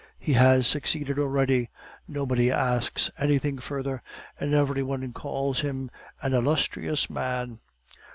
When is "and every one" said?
4.39-5.13